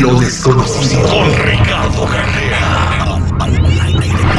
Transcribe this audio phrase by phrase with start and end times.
[0.00, 1.02] Lo desconocido.
[1.02, 3.16] Con Ricardo Carrera.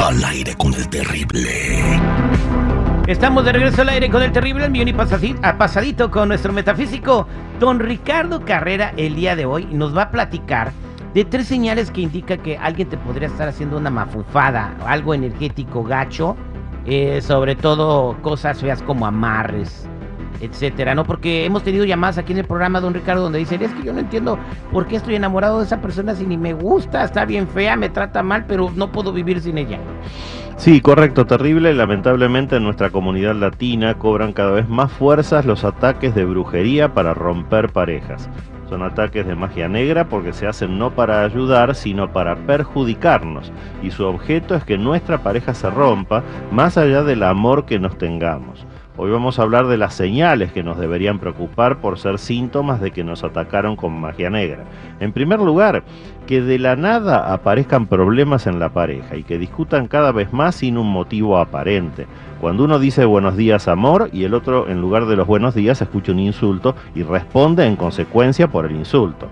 [0.07, 1.99] Al, aire, con el terrible.
[3.05, 7.27] Estamos de regreso al aire con el terrible, el millón y pasadito con nuestro metafísico,
[7.59, 10.71] don Ricardo Carrera, el día de hoy nos va a platicar
[11.13, 15.83] de tres señales que indica que alguien te podría estar haciendo una mafufada, algo energético
[15.83, 16.35] gacho,
[16.85, 19.87] eh, sobre todo cosas feas como amarres,
[20.41, 21.03] etcétera, ¿no?
[21.03, 23.93] Porque hemos tenido llamadas aquí en el programa, don Ricardo, donde dicen, es que yo
[23.93, 24.37] no entiendo
[24.71, 27.89] por qué estoy enamorado de esa persona si ni me gusta, está bien fea, me
[27.89, 29.79] trata mal, pero no puedo vivir sin ella.
[30.57, 31.73] Sí, correcto, terrible.
[31.73, 37.15] Lamentablemente en nuestra comunidad latina cobran cada vez más fuerzas los ataques de brujería para
[37.15, 38.29] romper parejas.
[38.69, 43.51] Son ataques de magia negra porque se hacen no para ayudar, sino para perjudicarnos.
[43.81, 47.97] Y su objeto es que nuestra pareja se rompa, más allá del amor que nos
[47.97, 48.65] tengamos.
[48.97, 52.91] Hoy vamos a hablar de las señales que nos deberían preocupar por ser síntomas de
[52.91, 54.65] que nos atacaron con magia negra.
[54.99, 55.83] En primer lugar,
[56.27, 60.55] que de la nada aparezcan problemas en la pareja y que discutan cada vez más
[60.55, 62.05] sin un motivo aparente.
[62.41, 65.81] Cuando uno dice buenos días amor y el otro en lugar de los buenos días
[65.81, 69.27] escucha un insulto y responde en consecuencia por el insulto.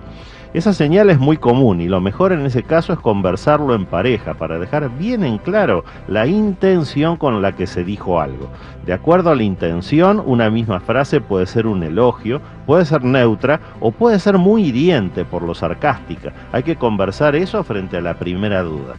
[0.52, 4.33] Esa señal es muy común y lo mejor en ese caso es conversarlo en pareja
[4.33, 8.50] para dejar bien en claro la intención con la que se dijo algo.
[8.83, 13.59] De acuerdo a la intención, una misma frase puede ser un elogio, puede ser neutra
[13.80, 16.33] o puede ser muy hiriente por lo sarcástica.
[16.52, 18.95] Hay que conversar eso frente a la primera duda.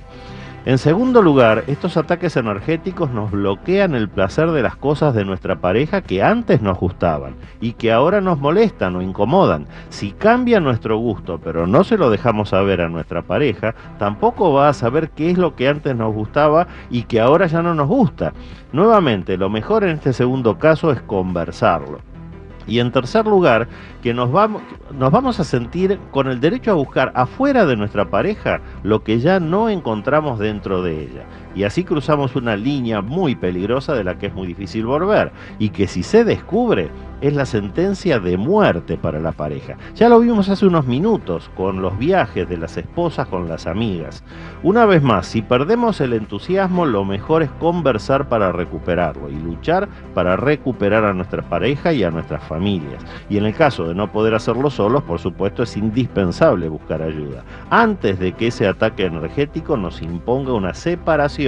[0.67, 5.59] En segundo lugar, estos ataques energéticos nos bloquean el placer de las cosas de nuestra
[5.63, 9.67] pareja que antes nos gustaban y que ahora nos molestan o incomodan.
[9.89, 14.69] Si cambia nuestro gusto pero no se lo dejamos saber a nuestra pareja, tampoco va
[14.69, 17.89] a saber qué es lo que antes nos gustaba y que ahora ya no nos
[17.89, 18.35] gusta.
[18.75, 22.10] Nuevamente, lo mejor en este segundo caso es conversarlo.
[22.71, 23.67] Y en tercer lugar,
[24.01, 24.63] que nos vamos,
[24.97, 29.19] nos vamos a sentir con el derecho a buscar afuera de nuestra pareja lo que
[29.19, 31.25] ya no encontramos dentro de ella.
[31.55, 35.33] Y así cruzamos una línea muy peligrosa de la que es muy difícil volver.
[35.59, 36.91] Y que si se descubre,
[37.21, 39.77] es la sentencia de muerte para la pareja.
[39.95, 44.25] Ya lo vimos hace unos minutos con los viajes de las esposas con las amigas.
[44.63, 49.89] Una vez más, si perdemos el entusiasmo, lo mejor es conversar para recuperarlo y luchar
[50.15, 53.05] para recuperar a nuestra pareja y a nuestras familias.
[53.29, 57.45] Y en el caso de no poder hacerlo solos, por supuesto, es indispensable buscar ayuda.
[57.69, 61.40] Antes de que ese ataque energético nos imponga una separación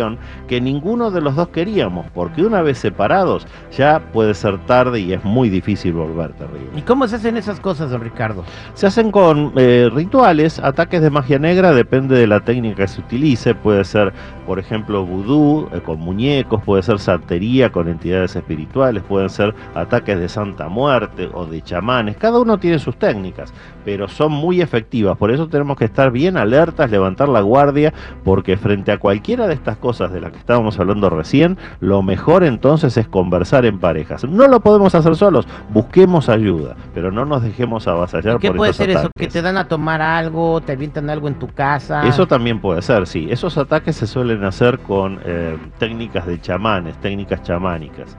[0.48, 5.12] que ninguno de los dos queríamos, porque una vez separados ya puede ser tarde y
[5.12, 6.70] es muy difícil volver terrible.
[6.76, 8.44] ¿Y cómo se hacen esas cosas, Ricardo?
[8.74, 13.00] Se hacen con eh, rituales, ataques de magia negra, depende de la técnica que se
[13.00, 13.54] utilice.
[13.54, 14.12] Puede ser,
[14.46, 20.18] por ejemplo, vudú eh, con muñecos, puede ser santería con entidades espirituales, pueden ser ataques
[20.18, 22.16] de Santa Muerte o de chamanes.
[22.16, 23.52] Cada uno tiene sus técnicas,
[23.84, 25.16] pero son muy efectivas.
[25.16, 27.92] Por eso tenemos que estar bien alertas, levantar la guardia,
[28.24, 32.44] porque frente a cualquiera de estas cosas de las que estábamos hablando recién, lo mejor
[32.44, 34.24] entonces es conversar en parejas.
[34.24, 38.90] No lo podemos hacer solos, busquemos ayuda, pero no nos dejemos avasallar ¿Qué puede ser
[38.90, 39.10] eso?
[39.16, 42.06] ¿Que te dan a tomar algo, te avientan algo en tu casa?
[42.06, 43.28] Eso también puede ser, sí.
[43.30, 48.16] Esos ataques se suelen hacer con eh, técnicas de chamanes, técnicas chamánicas.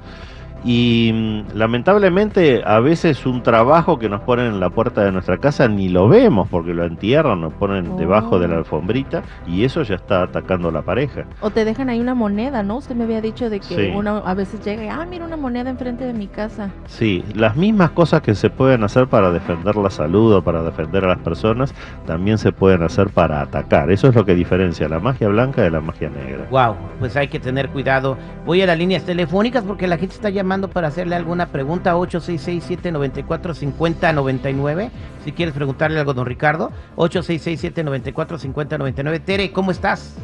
[0.63, 5.37] Y mm, lamentablemente a veces un trabajo que nos ponen en la puerta de nuestra
[5.37, 8.57] casa ni lo vemos porque lo entierran, nos ponen debajo de la oh.
[8.59, 11.25] alfombrita y eso ya está atacando a la pareja.
[11.41, 12.77] O te dejan ahí una moneda, ¿no?
[12.77, 15.69] Usted me había dicho de que uno a veces llega y, ah, mira una moneda
[15.69, 16.69] enfrente de mi casa.
[16.85, 21.03] Sí, las mismas cosas que se pueden hacer para defender la salud o para defender
[21.05, 21.73] a las personas,
[22.05, 23.91] también se pueden hacer para atacar.
[23.91, 26.47] Eso es lo que diferencia la magia blanca de la magia negra.
[26.49, 28.17] Wow, pues hay que tener cuidado.
[28.45, 34.89] Voy a las líneas telefónicas porque la gente está llamando para hacerle alguna pregunta, 866-794-5099.
[35.23, 39.21] Si quieres preguntarle algo don Ricardo, 866-794-5099.
[39.23, 40.17] Tere, ¿cómo estás?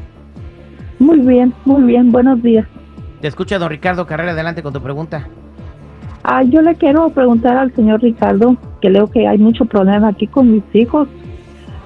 [1.00, 2.68] Muy bien, muy bien, buenos días.
[3.22, 5.28] Te escucha don Ricardo Carrera, adelante con tu pregunta.
[6.24, 10.28] Ah, yo le quiero preguntar al señor Ricardo, que leo que hay mucho problema aquí
[10.28, 11.08] con mis hijos.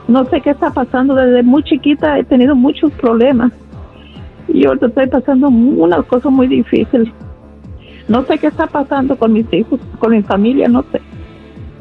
[0.07, 3.51] No sé qué está pasando, desde muy chiquita he tenido muchos problemas.
[4.48, 7.13] Y ahorita estoy pasando una cosa muy difícil.
[8.07, 11.01] No sé qué está pasando con mis hijos, con mi familia, no sé.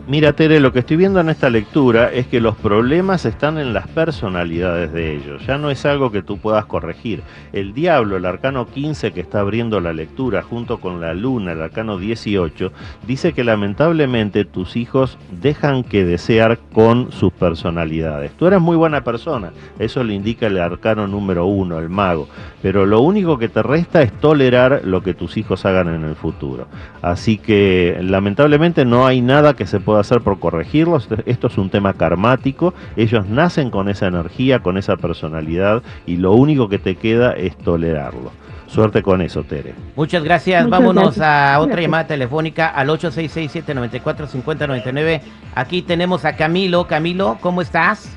[0.08, 3.72] Mira, Tere, lo que estoy viendo en esta lectura es que los problemas están en
[3.72, 5.46] las personalidades de ellos.
[5.46, 7.22] Ya no es algo que tú puedas corregir.
[7.52, 11.62] El diablo, el arcano 15 que está abriendo la lectura junto con la luna, el
[11.62, 12.72] arcano 18,
[13.06, 18.32] dice que lamentablemente tus hijos dejan que desear con sus personalidades.
[18.32, 22.28] Tú eres muy buena persona, eso le indica el arcano número uno, el mago.
[22.60, 26.16] Pero lo único que te resta es tolerar lo que tus hijos hagan en el
[26.16, 26.66] futuro.
[27.02, 31.06] Así que lamentablemente no hay nada que se pueda puede hacer por corregirlos.
[31.26, 32.72] Esto es un tema karmático.
[32.96, 37.54] Ellos nacen con esa energía, con esa personalidad y lo único que te queda es
[37.58, 38.32] tolerarlo.
[38.68, 39.74] Suerte con eso, Tere.
[39.94, 40.66] Muchas gracias.
[40.66, 45.20] Vámonos a otra llamada telefónica al 866-794-5099.
[45.54, 46.86] Aquí tenemos a Camilo.
[46.86, 48.16] Camilo, ¿cómo estás?